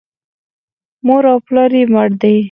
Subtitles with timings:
[1.05, 2.35] مور او پلار یې مړه دي.